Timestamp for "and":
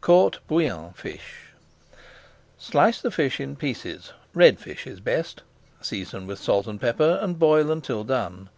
6.66-6.80, 7.20-7.38